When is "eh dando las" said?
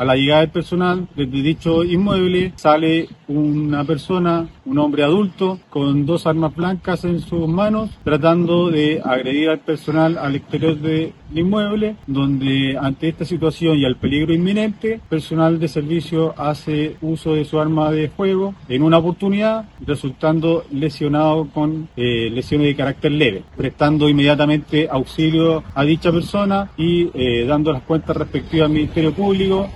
27.12-27.82